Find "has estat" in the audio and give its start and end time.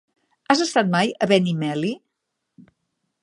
0.53-0.89